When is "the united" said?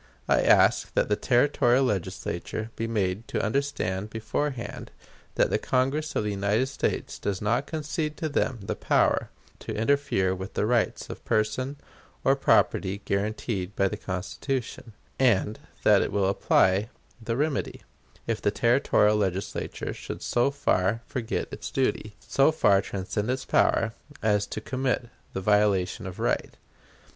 6.23-6.65